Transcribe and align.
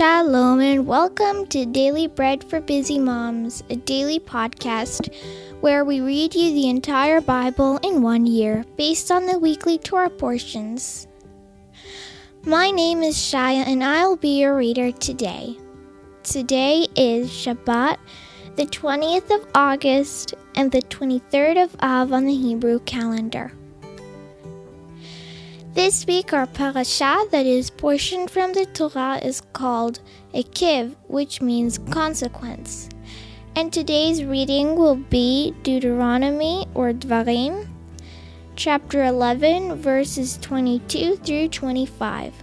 Shalom 0.00 0.60
and 0.60 0.86
welcome 0.86 1.46
to 1.48 1.66
Daily 1.66 2.06
Bread 2.06 2.42
for 2.42 2.62
Busy 2.62 2.98
Moms, 2.98 3.62
a 3.68 3.76
daily 3.76 4.18
podcast 4.18 5.14
where 5.60 5.84
we 5.84 6.00
read 6.00 6.34
you 6.34 6.54
the 6.54 6.70
entire 6.70 7.20
Bible 7.20 7.76
in 7.82 8.00
one 8.00 8.24
year 8.24 8.64
based 8.78 9.10
on 9.10 9.26
the 9.26 9.38
weekly 9.38 9.76
Torah 9.76 10.08
portions. 10.08 11.06
My 12.46 12.70
name 12.70 13.02
is 13.02 13.14
Shaya 13.14 13.66
and 13.66 13.84
I'll 13.84 14.16
be 14.16 14.40
your 14.40 14.56
reader 14.56 14.90
today. 14.90 15.58
Today 16.22 16.86
is 16.96 17.28
Shabbat, 17.28 17.98
the 18.56 18.64
20th 18.64 19.30
of 19.30 19.46
August 19.54 20.32
and 20.54 20.72
the 20.72 20.80
23rd 20.80 21.62
of 21.62 21.76
Av 21.82 22.10
on 22.10 22.24
the 22.24 22.34
Hebrew 22.34 22.78
calendar. 22.86 23.52
This 25.72 26.04
week, 26.04 26.32
our 26.32 26.48
parasha 26.48 27.26
that 27.30 27.46
is 27.46 27.70
portioned 27.70 28.28
from 28.28 28.52
the 28.52 28.66
Torah 28.66 29.20
is 29.22 29.40
called 29.52 30.00
Ekev, 30.34 30.96
which 31.06 31.40
means 31.40 31.78
consequence. 31.78 32.88
And 33.54 33.72
today's 33.72 34.24
reading 34.24 34.74
will 34.74 34.96
be 34.96 35.54
Deuteronomy 35.62 36.66
or 36.74 36.92
Dvarim, 36.92 37.68
chapter 38.56 39.04
11, 39.04 39.76
verses 39.76 40.38
22 40.42 41.14
through 41.18 41.48
25. 41.48 42.34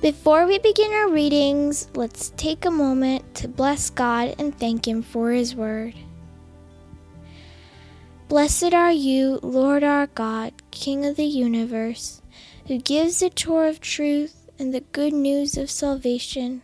Before 0.00 0.46
we 0.46 0.58
begin 0.60 0.94
our 0.94 1.10
readings, 1.10 1.90
let's 1.94 2.30
take 2.38 2.64
a 2.64 2.70
moment 2.70 3.34
to 3.34 3.48
bless 3.48 3.90
God 3.90 4.34
and 4.38 4.58
thank 4.58 4.88
Him 4.88 5.02
for 5.02 5.30
His 5.30 5.54
word. 5.54 5.92
Blessed 8.30 8.72
are 8.74 8.92
you, 8.92 9.40
Lord 9.42 9.82
our 9.82 10.06
God, 10.06 10.52
King 10.70 11.04
of 11.04 11.16
the 11.16 11.24
universe, 11.24 12.22
who 12.68 12.78
gives 12.78 13.18
the 13.18 13.28
Torah 13.28 13.70
of 13.70 13.80
truth 13.80 14.48
and 14.56 14.72
the 14.72 14.82
good 14.92 15.12
news 15.12 15.58
of 15.58 15.68
salvation 15.68 16.62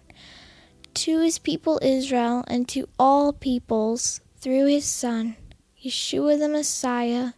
to 0.94 1.18
his 1.18 1.40
people 1.40 1.80
Israel 1.82 2.44
and 2.46 2.68
to 2.68 2.88
all 3.00 3.32
peoples 3.32 4.20
through 4.38 4.66
his 4.66 4.84
Son, 4.84 5.34
Yeshua 5.82 6.38
the 6.38 6.48
Messiah, 6.48 7.32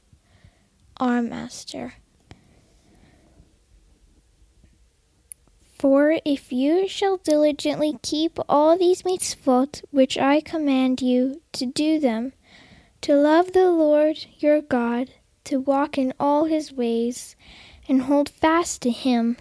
our 0.98 1.22
Master. 1.22 1.94
For 5.72 6.18
if 6.26 6.52
you 6.52 6.86
shall 6.86 7.16
diligently 7.16 7.96
keep 8.02 8.38
all 8.46 8.76
these 8.76 9.04
mitzvot 9.04 9.82
which 9.90 10.18
I 10.18 10.42
command 10.42 11.00
you 11.00 11.40
to 11.52 11.64
do 11.64 11.98
them, 11.98 12.34
to 13.02 13.14
love 13.14 13.52
the 13.52 13.70
Lord 13.70 14.26
your 14.38 14.60
God, 14.60 15.10
to 15.44 15.60
walk 15.60 15.96
in 15.98 16.12
all 16.18 16.44
his 16.44 16.72
ways, 16.72 17.36
and 17.88 18.02
hold 18.02 18.28
fast 18.28 18.82
to 18.82 18.90
him. 18.90 19.36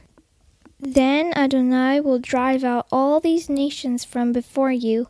Then 0.80 1.34
Adonai 1.36 2.00
will 2.02 2.20
drive 2.20 2.64
out 2.64 2.88
all 2.92 3.20
these 3.20 3.50
nations 3.50 4.06
from 4.06 4.32
before 4.32 4.72
you, 4.72 5.08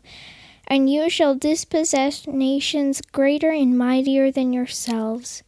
and 0.66 0.90
you 0.90 1.10
shall 1.10 1.34
dispossess 1.34 2.26
nations 2.26 3.00
greater 3.12 3.50
and 3.50 3.76
mightier 3.76 4.30
than 4.30 4.52
yourselves. 4.52 5.42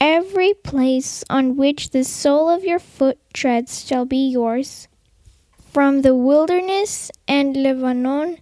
Every 0.00 0.54
place 0.54 1.24
on 1.28 1.56
which 1.56 1.90
the 1.90 2.04
sole 2.04 2.48
of 2.48 2.64
your 2.64 2.78
foot 2.78 3.18
treads 3.32 3.84
shall 3.86 4.04
be 4.04 4.28
yours. 4.28 4.88
From 5.72 6.02
the 6.02 6.14
wilderness 6.14 7.10
and 7.26 7.56
Lebanon 7.56 8.38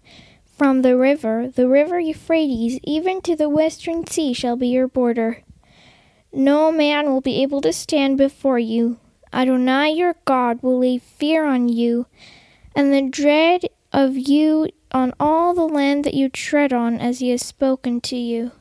from 0.56 0.82
the 0.82 0.96
river, 0.96 1.48
the 1.48 1.68
river 1.68 1.98
Euphrates, 1.98 2.78
even 2.84 3.20
to 3.22 3.34
the 3.34 3.48
western 3.48 4.06
sea 4.06 4.32
shall 4.32 4.56
be 4.56 4.68
your 4.68 4.88
border. 4.88 5.42
No 6.32 6.70
man 6.70 7.06
will 7.06 7.20
be 7.20 7.42
able 7.42 7.60
to 7.62 7.72
stand 7.72 8.18
before 8.18 8.58
you. 8.58 8.98
Adonai 9.32 9.92
your 9.92 10.14
God 10.24 10.62
will 10.62 10.78
lay 10.78 10.98
fear 10.98 11.44
on 11.44 11.68
you, 11.68 12.06
and 12.74 12.92
the 12.92 13.02
dread 13.08 13.64
of 13.92 14.16
you 14.16 14.68
on 14.92 15.12
all 15.18 15.54
the 15.54 15.66
land 15.66 16.04
that 16.04 16.14
you 16.14 16.28
tread 16.28 16.72
on, 16.72 16.98
as 17.00 17.18
he 17.18 17.30
has 17.30 17.42
spoken 17.42 18.00
to 18.02 18.16
you. 18.16 18.52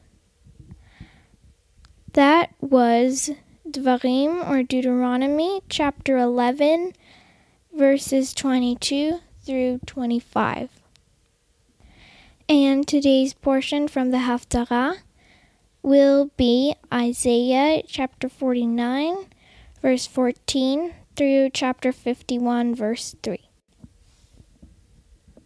That 2.13 2.51
was 2.59 3.31
Dvarim 3.69 4.47
or 4.49 4.63
Deuteronomy 4.63 5.61
chapter 5.69 6.17
11, 6.17 6.93
verses 7.75 8.33
22 8.33 9.19
through 9.43 9.79
25. 9.85 10.82
And 12.53 12.87
today's 12.87 13.33
portion 13.33 13.87
from 13.87 14.11
the 14.11 14.19
Haftarah 14.19 14.97
will 15.81 16.29
be 16.37 16.75
Isaiah 16.93 17.81
chapter 17.87 18.29
49, 18.29 19.25
verse 19.81 20.05
14 20.05 20.93
through 21.15 21.49
chapter 21.49 21.91
51, 21.91 22.75
verse 22.75 23.15
3. 23.23 23.39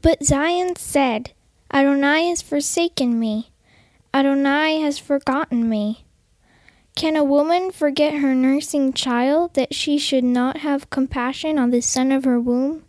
But 0.01 0.21
Zion 0.21 0.75
said, 0.75 1.31
Adonai 1.73 2.27
has 2.27 2.41
forsaken 2.41 3.17
me, 3.17 3.51
Adonai 4.13 4.81
has 4.81 4.99
forgotten 4.99 5.69
me. 5.69 6.03
Can 6.95 7.15
a 7.15 7.23
woman 7.23 7.71
forget 7.71 8.15
her 8.15 8.35
nursing 8.35 8.91
child 8.91 9.53
that 9.53 9.73
she 9.73 9.97
should 9.97 10.25
not 10.25 10.57
have 10.57 10.89
compassion 10.89 11.57
on 11.57 11.69
the 11.69 11.79
son 11.79 12.11
of 12.11 12.25
her 12.25 12.37
womb? 12.37 12.83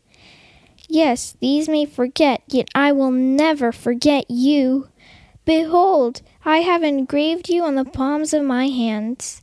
Yes, 0.88 1.36
these 1.38 1.68
may 1.68 1.84
forget, 1.84 2.42
yet 2.48 2.68
I 2.74 2.92
will 2.92 3.10
never 3.10 3.72
forget 3.72 4.24
you. 4.30 4.88
Behold, 5.44 6.22
I 6.44 6.58
have 6.58 6.82
engraved 6.82 7.50
you 7.50 7.62
on 7.62 7.74
the 7.74 7.84
palms 7.84 8.32
of 8.32 8.42
my 8.42 8.68
hands. 8.68 9.42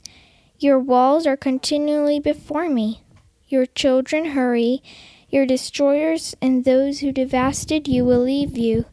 Your 0.57 0.79
walls 0.79 1.27
are 1.27 1.37
continually 1.37 2.19
before 2.19 2.67
me. 2.67 3.03
Your 3.47 3.67
children 3.67 4.31
hurry, 4.31 4.81
your 5.29 5.45
destroyers 5.45 6.35
and 6.41 6.65
those 6.65 6.99
who 6.99 7.11
devastated 7.11 7.87
you 7.87 8.03
will 8.03 8.21
leave 8.21 8.57
you. 8.57 8.85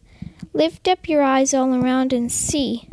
Lift 0.52 0.88
up 0.88 1.08
your 1.08 1.22
eyes 1.22 1.54
all 1.54 1.74
around 1.74 2.12
and 2.12 2.30
see. 2.30 2.86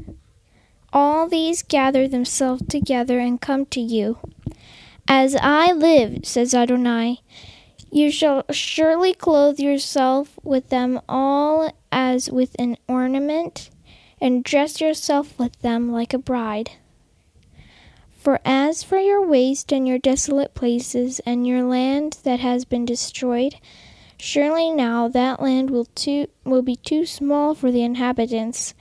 All 0.93 1.27
these 1.27 1.63
gather 1.63 2.07
themselves 2.07 2.63
together 2.69 3.19
and 3.19 3.41
come 3.41 3.65
to 3.67 3.81
you. 3.81 4.19
As 5.07 5.35
I 5.35 5.73
live, 5.73 6.25
says 6.25 6.53
Adonai, 6.53 7.21
you 7.91 8.11
shall 8.11 8.43
surely 8.51 9.13
clothe 9.13 9.59
yourself 9.59 10.37
with 10.43 10.69
them 10.69 10.99
all 11.09 11.71
as 11.91 12.29
with 12.29 12.55
an 12.59 12.77
ornament, 12.87 13.69
and 14.21 14.43
dress 14.43 14.79
yourself 14.79 15.37
with 15.39 15.59
them 15.61 15.91
like 15.91 16.13
a 16.13 16.19
bride. 16.19 16.71
For 18.17 18.39
as 18.43 18.83
for 18.83 18.97
your 18.97 19.25
waste 19.25 19.71
and 19.71 19.87
your 19.87 19.97
desolate 19.97 20.53
places, 20.53 21.19
and 21.25 21.47
your 21.47 21.63
land 21.63 22.17
that 22.23 22.39
has 22.41 22.65
been 22.65 22.85
destroyed, 22.85 23.55
surely 24.17 24.71
now 24.71 25.07
that 25.07 25.41
land 25.41 25.69
will 25.69 25.85
too 25.95 26.27
will 26.43 26.61
be 26.61 26.75
too 26.75 27.05
small 27.05 27.55
for 27.55 27.71
the 27.71 27.83
inhabitants, 27.83 28.73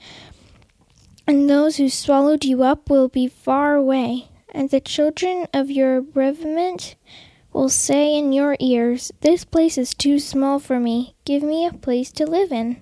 and 1.25 1.49
those 1.49 1.77
who 1.77 1.89
swallowed 1.89 2.43
you 2.43 2.63
up 2.63 2.89
will 2.89 3.07
be 3.07 3.27
far 3.27 3.75
away, 3.75 4.27
and 4.51 4.69
the 4.69 4.81
children 4.81 5.47
of 5.53 5.71
your 5.71 6.01
bereavement 6.01 6.95
will 7.53 7.69
say 7.69 8.15
in 8.15 8.31
your 8.31 8.55
ears, 8.59 9.11
This 9.21 9.45
place 9.45 9.77
is 9.77 9.93
too 9.93 10.19
small 10.19 10.59
for 10.59 10.79
me. 10.79 11.15
Give 11.25 11.43
me 11.43 11.65
a 11.65 11.73
place 11.73 12.11
to 12.13 12.25
live 12.25 12.51
in. 12.51 12.81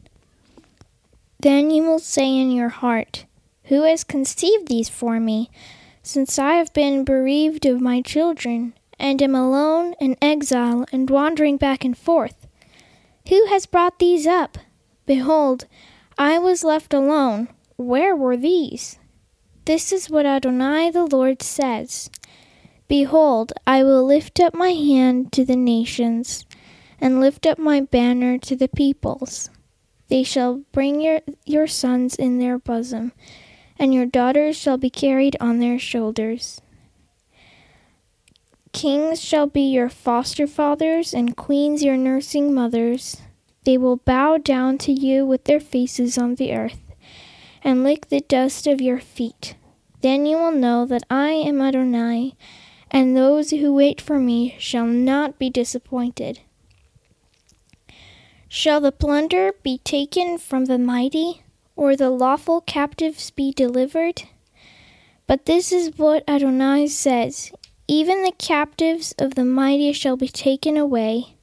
Then 1.39 1.71
you 1.71 1.83
will 1.83 1.99
say 1.99 2.35
in 2.35 2.51
your 2.51 2.69
heart, 2.69 3.25
Who 3.65 3.83
has 3.83 4.03
conceived 4.03 4.67
these 4.67 4.89
for 4.89 5.19
me? 5.19 5.49
Since 6.03 6.39
I 6.39 6.53
have 6.53 6.73
been 6.73 7.03
bereaved 7.03 7.65
of 7.65 7.81
my 7.81 8.01
children, 8.01 8.73
and 8.99 9.21
am 9.21 9.35
alone, 9.35 9.93
an 9.99 10.15
exile, 10.21 10.85
and 10.91 11.09
wandering 11.09 11.57
back 11.57 11.85
and 11.85 11.97
forth. 11.97 12.47
Who 13.29 13.45
has 13.47 13.65
brought 13.65 13.99
these 13.99 14.25
up? 14.25 14.57
Behold, 15.05 15.65
I 16.17 16.39
was 16.39 16.63
left 16.63 16.93
alone. 16.93 17.49
Where 17.75 18.15
were 18.15 18.37
these? 18.37 18.97
This 19.65 19.91
is 19.91 20.09
what 20.09 20.25
Adonai 20.25 20.89
the 20.91 21.05
Lord 21.05 21.41
says. 21.41 22.09
Behold, 22.87 23.51
I 23.65 23.83
will 23.83 24.05
lift 24.05 24.39
up 24.39 24.53
my 24.53 24.71
hand 24.71 25.33
to 25.33 25.43
the 25.43 25.57
nations, 25.57 26.45
and 27.01 27.19
lift 27.19 27.45
up 27.45 27.59
my 27.59 27.81
banner 27.81 28.37
to 28.39 28.55
the 28.55 28.69
peoples. 28.69 29.49
They 30.07 30.23
shall 30.23 30.63
bring 30.71 31.01
your, 31.01 31.19
your 31.45 31.67
sons 31.67 32.15
in 32.15 32.39
their 32.39 32.57
bosom, 32.57 33.11
and 33.77 33.93
your 33.93 34.05
daughters 34.05 34.55
shall 34.55 34.77
be 34.77 34.89
carried 34.89 35.35
on 35.41 35.59
their 35.59 35.77
shoulders. 35.77 36.61
Kings 38.71 39.21
shall 39.21 39.47
be 39.47 39.69
your 39.69 39.89
foster 39.89 40.47
fathers, 40.47 41.13
and 41.13 41.35
queens 41.35 41.83
your 41.83 41.97
nursing 41.97 42.53
mothers. 42.53 43.17
They 43.65 43.77
will 43.77 43.97
bow 43.97 44.37
down 44.37 44.77
to 44.79 44.93
you 44.93 45.25
with 45.25 45.43
their 45.43 45.59
faces 45.59 46.17
on 46.17 46.35
the 46.35 46.53
earth, 46.53 46.79
and 47.61 47.83
lick 47.83 48.07
the 48.07 48.21
dust 48.21 48.65
of 48.65 48.79
your 48.79 48.99
feet. 48.99 49.55
Then 50.01 50.25
you 50.25 50.37
will 50.37 50.53
know 50.53 50.85
that 50.85 51.03
I 51.09 51.31
am 51.31 51.59
Adonai 51.59 52.35
and 52.91 53.15
those 53.15 53.51
who 53.51 53.73
wait 53.73 53.99
for 53.99 54.19
me 54.19 54.55
shall 54.59 54.85
not 54.85 55.37
be 55.37 55.49
disappointed. 55.49 56.39
Shall 58.49 58.79
the 58.79 58.91
plunder 58.91 59.53
be 59.61 59.79
taken 59.79 60.37
from 60.37 60.65
the 60.65 60.77
mighty, 60.77 61.43
or 61.75 61.95
the 61.95 62.09
lawful 62.09 62.61
captives 62.61 63.29
be 63.29 63.51
delivered? 63.51 64.23
But 65.27 65.45
this 65.45 65.71
is 65.71 65.97
what 65.97 66.23
Adonai 66.27 66.87
says 66.87 67.51
Even 67.87 68.23
the 68.23 68.31
captives 68.31 69.13
of 69.19 69.35
the 69.35 69.43
mighty 69.43 69.91
shall 69.91 70.15
be 70.15 70.29
taken 70.29 70.77
away, 70.77 71.35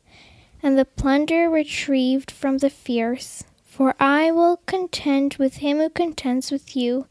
and 0.62 0.78
the 0.78 0.86
plunder 0.86 1.50
retrieved 1.50 2.30
from 2.30 2.58
the 2.58 2.70
fierce. 2.70 3.44
For 3.64 3.94
I 3.98 4.30
will 4.30 4.58
contend 4.66 5.34
with 5.34 5.56
him 5.56 5.78
who 5.78 5.90
contends 5.90 6.52
with 6.52 6.76
you, 6.76 7.06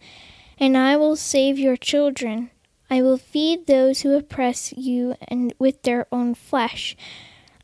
and 0.57 0.77
I 0.77 0.95
will 0.95 1.17
save 1.17 1.59
your 1.59 1.75
children. 1.75 2.51
I 2.93 3.01
will 3.01 3.17
feed 3.17 3.65
those 3.65 4.01
who 4.01 4.15
oppress 4.15 4.71
you 4.77 5.15
and 5.27 5.51
with 5.57 5.81
their 5.81 6.05
own 6.11 6.35
flesh, 6.35 6.95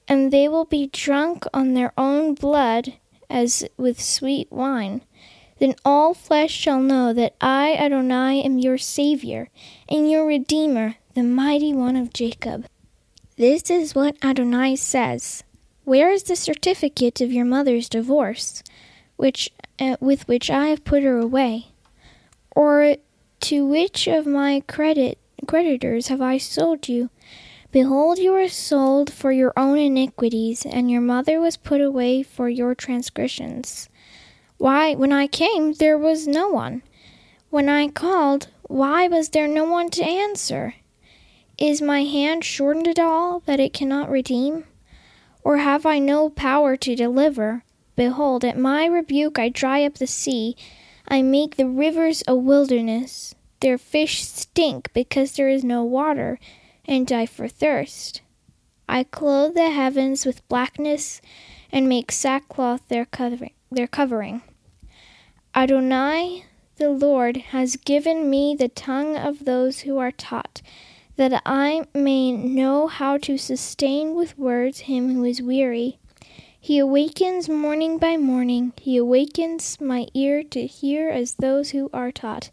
and 0.08 0.34
they 0.34 0.48
will 0.48 0.66
be 0.66 0.88
drunk 0.88 1.46
on 1.54 1.76
their 1.76 1.94
own 1.96 2.34
blood 2.34 2.96
as 3.30 3.64
with 3.78 4.02
sweet 4.02 4.52
wine. 4.52 5.04
Then 5.60 5.76
all 5.86 6.16
flesh 6.16 6.52
shall 6.52 6.82
know 6.82 7.14
that 7.14 7.36
I, 7.40 7.76
Adonai, 7.76 8.42
am 8.42 8.58
your 8.58 8.80
Savior, 8.80 9.50
and 9.88 10.10
your 10.10 10.26
Redeemer, 10.26 10.96
the 11.14 11.22
mighty 11.22 11.74
one 11.74 11.96
of 11.96 12.12
Jacob. 12.12 12.66
This 13.38 13.70
is 13.70 13.94
what 13.94 14.18
Adonai 14.24 14.78
says 14.78 15.44
Where 15.84 16.10
is 16.10 16.24
the 16.24 16.36
certificate 16.36 17.22
of 17.22 17.32
your 17.32 17.46
mother's 17.46 17.88
divorce, 17.88 18.64
which, 19.16 19.52
uh, 19.80 19.96
with 20.00 20.28
which 20.28 20.50
I 20.50 20.70
have 20.70 20.84
put 20.84 21.04
her 21.04 21.20
away? 21.20 21.68
Or 22.56 22.96
to 23.42 23.66
which 23.66 24.08
of 24.08 24.26
my 24.26 24.64
credit, 24.68 25.19
creditors 25.48 26.08
have 26.08 26.22
I 26.22 26.38
sold 26.38 26.88
you? 26.88 27.10
Behold, 27.72 28.18
you 28.18 28.32
were 28.32 28.48
sold 28.48 29.14
for 29.14 29.32
your 29.32 29.54
own 29.56 29.78
iniquities, 29.78 30.66
and 30.66 30.90
your 30.90 31.02
mother 31.02 31.40
was 31.40 31.56
put 31.56 31.82
away 31.82 32.24
for 32.24 32.50
your 32.50 32.74
transgressions. 32.74 33.90
Why, 34.58 34.96
when 34.96 35.14
I 35.14 35.28
came, 35.28 35.74
there 35.74 35.98
was 35.98 36.28
no 36.28 36.50
one. 36.50 36.82
When 37.50 37.70
I 37.70 37.88
called, 37.88 38.48
why 38.64 39.08
was 39.08 39.30
there 39.30 39.48
no 39.48 39.64
one 39.64 39.90
to 39.92 40.04
answer? 40.04 40.76
Is 41.58 41.82
my 41.82 42.04
hand 42.04 42.44
shortened 42.44 42.88
at 42.88 43.00
all, 43.00 43.42
that 43.46 43.60
it 43.60 43.74
cannot 43.74 44.10
redeem? 44.10 44.66
Or 45.44 45.58
have 45.58 45.86
I 45.86 46.00
no 46.00 46.30
power 46.30 46.76
to 46.78 46.96
deliver? 46.96 47.64
Behold, 47.96 48.46
at 48.46 48.58
my 48.58 48.86
rebuke 48.86 49.38
I 49.38 49.50
dry 49.50 49.84
up 49.84 49.96
the 49.96 50.08
sea, 50.08 50.56
I 51.08 51.22
make 51.22 51.56
the 51.58 51.68
rivers 51.68 52.24
a 52.28 52.36
wilderness. 52.36 53.36
Their 53.62 53.78
fish 53.78 54.24
stink 54.24 54.92
because 54.94 55.34
there 55.34 55.50
is 55.50 55.64
no 55.64 55.84
water, 55.84 56.40
and 56.86 57.06
die 57.06 57.26
for 57.26 57.48
thirst. 57.48 58.22
I 58.88 59.04
clothe 59.04 59.54
the 59.54 59.70
heavens 59.70 60.26
with 60.26 60.48
blackness, 60.48 61.22
and 61.72 61.88
make 61.88 62.12
sackcloth 62.12 62.88
their 62.88 63.06
covering. 63.06 63.54
Their 63.72 63.88
covering. 63.88 64.42
Adonai, 65.54 66.46
the 66.78 66.90
Lord, 66.90 67.38
has 67.38 67.76
given 67.76 68.30
me 68.30 68.56
the 68.56 68.70
tongue 68.70 69.18
of 69.18 69.46
those 69.46 69.82
who 69.82 69.98
are 69.98 70.12
taught, 70.12 70.62
that 71.18 71.42
I 71.46 71.86
may 71.94 72.32
know 72.32 72.88
how 72.88 73.18
to 73.18 73.38
sustain 73.38 74.16
with 74.16 74.38
words 74.38 74.82
him 74.82 75.14
who 75.14 75.24
is 75.24 75.42
weary. 75.42 76.00
He 76.60 76.78
awakens 76.80 77.50
morning 77.50 77.98
by 77.98 78.18
morning, 78.18 78.74
he 78.80 78.98
awakens 78.98 79.80
my 79.82 80.08
ear 80.14 80.44
to 80.44 80.66
hear 80.66 81.10
as 81.10 81.36
those 81.36 81.72
who 81.72 81.90
are 81.94 82.12
taught. 82.12 82.50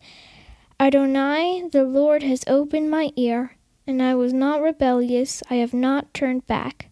Adonai, 0.79 1.67
the 1.73 1.85
Lord, 1.85 2.23
has 2.23 2.45
opened 2.47 2.91
my 2.91 3.11
ear, 3.17 3.57
and 3.87 4.03
I 4.03 4.15
was 4.15 4.35
not 4.35 4.61
rebellious, 4.61 5.43
I 5.49 5.55
have 5.55 5.73
not 5.73 6.13
turned 6.13 6.47
back. 6.47 6.91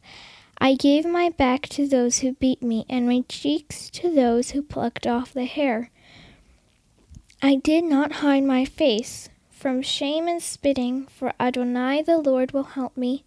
I 0.57 0.75
gave 0.75 1.05
my 1.05 1.29
back 1.29 1.69
to 1.71 1.87
those 1.87 2.21
who 2.21 2.33
beat 2.33 2.63
me, 2.63 2.87
and 2.89 3.07
my 3.07 3.25
cheeks 3.29 3.91
to 3.91 4.09
those 4.09 4.53
who 4.53 4.63
plucked 4.63 5.07
off 5.07 5.35
the 5.35 5.45
hair. 5.45 5.91
I 7.43 7.57
did 7.57 7.85
not 7.85 8.13
hide 8.25 8.45
my 8.45 8.65
face 8.65 9.29
from 9.51 9.83
shame 9.83 10.29
and 10.29 10.43
spitting, 10.43 11.07
for 11.07 11.35
Adonai 11.39 12.01
the 12.01 12.17
Lord 12.17 12.53
will 12.53 12.65
help 12.65 12.97
me. 12.97 13.25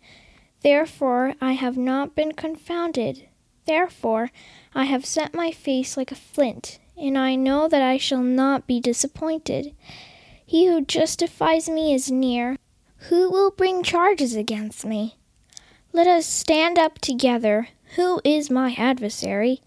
Therefore 0.63 1.35
I 1.39 1.51
have 1.51 1.77
not 1.77 2.15
been 2.15 2.31
confounded. 2.31 3.27
Therefore 3.67 4.31
I 4.73 4.85
have 4.85 5.05
set 5.05 5.35
my 5.35 5.51
face 5.51 5.97
like 5.97 6.11
a 6.11 6.15
flint, 6.15 6.79
and 6.97 7.15
I 7.15 7.35
know 7.35 7.67
that 7.67 7.83
I 7.83 7.97
shall 7.97 8.23
not 8.23 8.65
be 8.65 8.79
disappointed. 8.79 9.75
He 10.49 10.65
who 10.67 10.79
justifies 10.79 11.67
me 11.67 11.93
is 11.93 12.09
near. 12.09 12.55
Who 13.09 13.29
will 13.29 13.51
bring 13.51 13.83
charges 13.83 14.33
against 14.33 14.85
me? 14.85 15.17
Let 15.91 16.07
us 16.07 16.25
stand 16.25 16.79
up 16.79 16.99
together. 16.99 17.67
Who 17.97 18.21
is 18.23 18.49
my 18.49 18.73
adversary? 18.77 19.61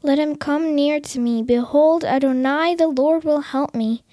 Let 0.00 0.20
him 0.20 0.36
come 0.36 0.76
near 0.76 1.00
to 1.00 1.18
me. 1.18 1.42
Behold, 1.42 2.04
Adonai 2.04 2.76
the 2.76 2.86
Lord 2.86 3.24
will 3.24 3.40
help 3.40 3.74
me. 3.74 4.04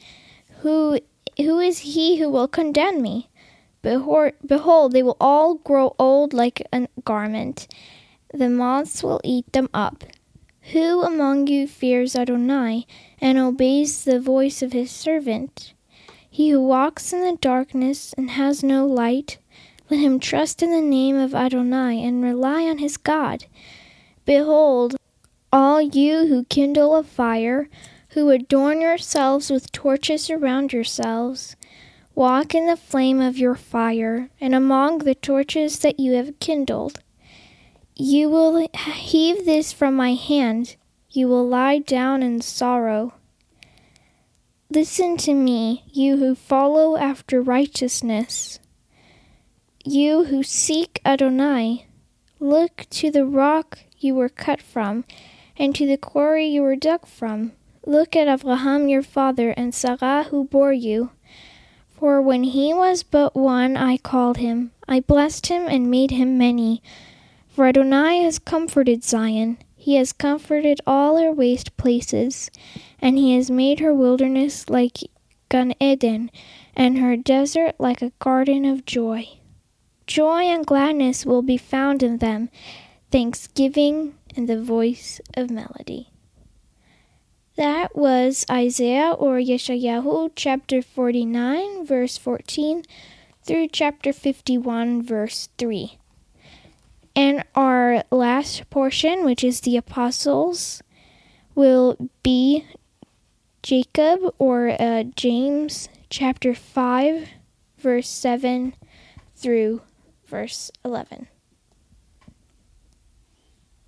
Who 0.61 0.99
who 1.37 1.59
is 1.59 1.79
he 1.79 2.17
who 2.17 2.27
will 2.27 2.47
condemn 2.47 2.99
me? 2.99 3.29
Behold, 3.83 4.31
behold, 4.43 4.93
they 4.93 5.03
will 5.03 5.17
all 5.21 5.55
grow 5.55 5.95
old 5.99 6.33
like 6.33 6.67
a 6.73 6.87
garment. 7.05 7.67
The 8.33 8.49
moths 8.49 9.03
will 9.03 9.21
eat 9.23 9.53
them 9.53 9.69
up. 9.75 10.05
Who 10.73 11.01
among 11.01 11.47
you 11.47 11.67
fears 11.67 12.15
Adonai 12.15 12.85
and 13.19 13.37
obeys 13.37 14.05
the 14.05 14.21
voice 14.21 14.61
of 14.61 14.73
his 14.73 14.89
servant? 14.89 15.73
He 16.29 16.51
who 16.51 16.61
walks 16.61 17.11
in 17.11 17.21
the 17.21 17.37
darkness 17.41 18.13
and 18.13 18.31
has 18.31 18.63
no 18.63 18.85
light, 18.85 19.37
let 19.89 19.99
him 19.99 20.19
trust 20.19 20.63
in 20.63 20.71
the 20.71 20.79
name 20.79 21.17
of 21.17 21.35
Adonai 21.35 22.01
and 22.01 22.23
rely 22.23 22.63
on 22.63 22.77
his 22.77 22.95
God. 22.95 23.45
Behold, 24.23 24.95
all 25.51 25.81
you 25.81 26.27
who 26.27 26.45
kindle 26.45 26.95
a 26.95 27.03
fire, 27.03 27.67
who 28.09 28.29
adorn 28.29 28.79
yourselves 28.79 29.49
with 29.49 29.71
torches 29.73 30.29
around 30.29 30.71
yourselves, 30.71 31.57
walk 32.15 32.55
in 32.55 32.67
the 32.67 32.77
flame 32.77 33.19
of 33.19 33.37
your 33.37 33.55
fire, 33.55 34.29
and 34.39 34.55
among 34.55 34.99
the 34.99 35.15
torches 35.15 35.79
that 35.79 35.99
you 35.99 36.13
have 36.13 36.39
kindled. 36.39 37.01
You 37.95 38.29
will 38.29 38.67
heave 38.73 39.45
this 39.45 39.71
from 39.71 39.95
my 39.95 40.13
hand, 40.13 40.75
you 41.09 41.27
will 41.27 41.47
lie 41.47 41.79
down 41.79 42.23
in 42.23 42.41
sorrow. 42.41 43.13
Listen 44.69 45.17
to 45.17 45.33
me, 45.33 45.83
you 45.91 46.17
who 46.17 46.33
follow 46.33 46.95
after 46.95 47.41
righteousness, 47.41 48.59
you 49.83 50.25
who 50.25 50.43
seek 50.43 51.01
Adonai. 51.05 51.85
Look 52.39 52.88
to 52.91 53.11
the 53.11 53.25
rock 53.25 53.79
you 53.99 54.15
were 54.15 54.29
cut 54.29 54.61
from 54.61 55.05
and 55.57 55.75
to 55.75 55.85
the 55.85 55.97
quarry 55.97 56.47
you 56.47 56.61
were 56.61 56.75
dug 56.75 57.05
from. 57.05 57.51
Look 57.85 58.15
at 58.15 58.27
Abraham 58.27 58.88
your 58.88 59.03
father, 59.03 59.51
and 59.51 59.73
Sarah 59.73 60.27
who 60.29 60.45
bore 60.45 60.74
you. 60.74 61.12
For 61.89 62.21
when 62.21 62.43
he 62.43 62.74
was 62.74 63.03
but 63.03 63.36
one, 63.36 63.75
I 63.75 63.98
called 63.98 64.38
him. 64.38 64.71
I 64.88 65.01
blessed 65.01 65.48
him 65.48 65.67
and 65.67 65.91
made 65.91 66.12
him 66.12 66.38
many. 66.38 66.81
For 67.51 67.67
Adonai 67.67 68.22
has 68.24 68.39
comforted 68.39 69.03
Zion. 69.03 69.58
He 69.75 69.96
has 69.96 70.13
comforted 70.13 70.79
all 70.88 71.17
her 71.17 71.34
waste 71.34 71.75
places, 71.75 72.50
and 73.01 73.17
he 73.17 73.36
has 73.36 73.51
made 73.51 73.81
her 73.81 73.93
wilderness 73.93 74.70
like 74.70 75.00
Gan 75.50 75.74
Eden, 75.81 76.31
and 76.77 76.98
her 77.00 77.17
desert 77.17 77.75
like 77.77 78.01
a 78.01 78.13
garden 78.20 78.63
of 78.63 78.86
joy. 78.86 79.27
Joy 80.08 80.43
and 80.43 80.65
gladness 80.65 81.25
will 81.25 81.41
be 81.41 81.58
found 81.58 82.01
in 82.01 82.20
them, 82.20 82.50
thanksgiving 83.12 84.15
and 84.34 84.48
the 84.48 84.62
voice 84.62 85.20
of 85.36 85.51
melody. 85.51 86.08
That 87.58 87.98
was 87.98 88.46
Isaiah 88.50 89.12
or 89.12 89.39
Yeshayahu 89.39 90.31
chapter 90.36 90.81
49, 90.81 91.86
verse 91.86 92.17
14 92.17 92.86
through 93.43 93.67
chapter 93.67 94.13
51, 94.13 95.01
verse 95.03 95.50
3. 95.58 95.98
And 97.15 97.44
our 97.56 98.03
last 98.10 98.70
portion, 98.70 99.25
which 99.25 99.44
is 99.44 99.62
the 99.62 99.77
apostles, 99.77 100.82
will 101.56 102.10
be 102.24 102.65
Jacob 103.63 104.34
or 104.39 104.70
uh, 104.80 105.03
James 105.15 105.89
chapter 106.10 106.56
5, 106.56 107.30
verse 107.77 108.10
7 108.10 108.75
through 109.36 109.82
verse 110.25 110.72
11. 110.86 111.27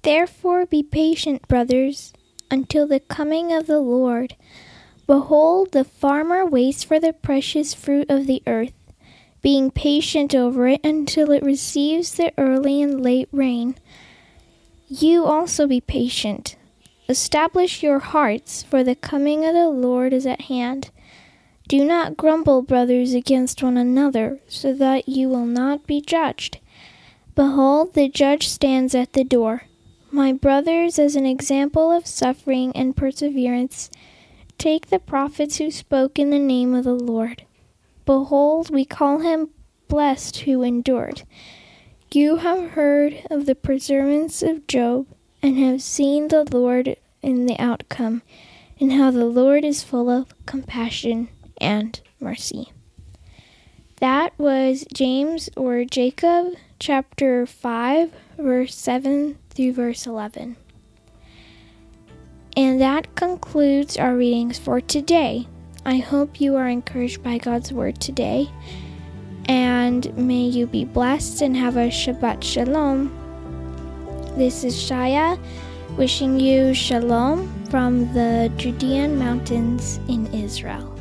Therefore 0.01 0.65
be 0.65 0.84
patient, 0.84 1.48
brothers, 1.48 2.13
until 2.51 2.86
the 2.86 3.00
coming 3.00 3.53
of 3.53 3.68
the 3.68 3.80
Lord. 3.80 4.36
Behold, 5.08 5.72
the 5.72 5.86
farmer 5.86 6.46
waits 6.46 6.84
for 6.84 7.00
the 7.00 7.13
precious 7.13 7.74
fruit 7.74 8.10
of 8.10 8.27
the 8.27 8.44
earth, 8.46 8.74
being 9.43 9.69
patient 9.69 10.33
over 10.33 10.67
it 10.67 10.79
until 10.83 11.29
it 11.31 11.43
receives 11.43 12.13
the 12.13 12.33
early 12.38 12.81
and 12.81 13.03
late 13.03 13.27
rain. 13.31 13.75
You 14.88 15.25
also 15.25 15.67
be 15.67 15.81
patient. 15.81 16.55
Establish 17.09 17.83
your 17.83 18.00
hearts, 18.00 18.63
for 18.63 18.83
the 18.83 18.95
coming 18.95 19.45
of 19.45 19.53
the 19.53 19.67
Lord 19.67 20.13
is 20.13 20.25
at 20.25 20.43
hand. 20.43 20.89
Do 21.67 21.83
not 21.83 22.15
grumble, 22.15 22.62
brothers, 22.62 23.13
against 23.13 23.62
one 23.62 23.77
another, 23.77 24.39
so 24.47 24.73
that 24.73 25.09
you 25.09 25.27
will 25.27 25.45
not 25.45 25.85
be 25.85 26.00
judged. 26.00 26.59
Behold, 27.35 27.93
the 27.93 28.07
judge 28.07 28.47
stands 28.47 28.95
at 28.95 29.12
the 29.12 29.25
door. 29.25 29.63
My 30.09 30.31
brothers, 30.31 30.97
as 30.97 31.15
an 31.15 31.25
example 31.25 31.91
of 31.91 32.07
suffering 32.07 32.71
and 32.75 32.95
perseverance, 32.95 33.89
take 34.57 34.88
the 34.88 35.00
prophets 35.00 35.57
who 35.57 35.71
spoke 35.71 36.17
in 36.17 36.29
the 36.29 36.39
name 36.39 36.73
of 36.73 36.85
the 36.85 36.93
Lord. 36.93 37.43
Behold, 38.05 38.69
we 38.69 38.86
call 38.86 39.19
him 39.19 39.50
blessed 39.88 40.39
who 40.39 40.63
endured. 40.63 41.24
You 42.12 42.38
have 42.38 42.72
heard 42.72 43.25
of 43.29 43.45
the 43.45 43.55
perseverance 43.55 44.43
of 44.43 44.67
Job 44.67 45.07
and 45.41 45.57
have 45.57 45.81
seen 45.81 46.27
the 46.27 46.43
Lord 46.43 46.95
in 47.22 47.45
the 47.45 47.57
outcome, 47.60 48.22
and 48.79 48.91
how 48.91 49.12
the 49.12 49.25
Lord 49.25 49.63
is 49.63 49.83
full 49.83 50.10
of 50.10 50.33
compassion 50.45 51.29
and 51.60 52.00
mercy. 52.19 52.72
That 53.98 54.38
was 54.38 54.86
James 54.93 55.50
or 55.55 55.86
Jacob 55.86 56.53
chapter 56.79 57.45
5, 57.45 58.12
verse 58.38 58.75
7 58.75 59.38
through 59.50 59.74
verse 59.74 60.05
11. 60.05 60.57
And 62.57 62.81
that 62.81 63.15
concludes 63.15 63.98
our 63.98 64.15
readings 64.15 64.60
for 64.60 64.81
today. 64.81 65.48
I 65.85 65.97
hope 65.97 66.39
you 66.39 66.55
are 66.55 66.67
encouraged 66.69 67.21
by 67.23 67.37
God's 67.37 67.73
word 67.73 67.99
today. 67.99 68.49
And 69.45 70.15
may 70.17 70.43
you 70.43 70.65
be 70.65 70.85
blessed 70.85 71.41
and 71.41 71.57
have 71.57 71.75
a 71.75 71.89
Shabbat 71.89 72.41
Shalom. 72.41 73.11
This 74.37 74.63
is 74.63 74.75
Shaya 74.75 75.37
wishing 75.97 76.39
you 76.39 76.73
Shalom 76.73 77.65
from 77.65 78.13
the 78.13 78.49
Judean 78.55 79.19
mountains 79.19 79.99
in 80.07 80.25
Israel. 80.33 80.92